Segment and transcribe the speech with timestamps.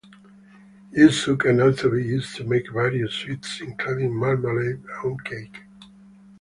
[0.97, 5.61] Yuzu can also be used to make various sweets including marmalade and cake.